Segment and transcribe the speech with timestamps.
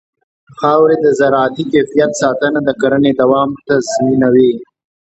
[0.47, 4.53] د خاورې د زراعتي کیفیت ساتنه د کرنې دوام تضمینوي.